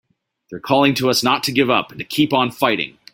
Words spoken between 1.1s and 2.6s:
us not to give up and to keep on